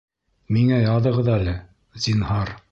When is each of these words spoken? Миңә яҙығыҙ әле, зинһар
Миңә 0.55 0.79
яҙығыҙ 0.79 1.31
әле, 1.37 1.55
зинһар 2.07 2.59